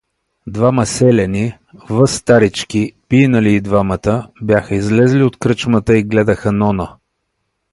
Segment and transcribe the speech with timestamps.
[0.47, 1.57] Двама селяни,
[1.89, 6.95] възстарички, пийнали и двамата, бяха излезли от кръчмата и гледаха Нона.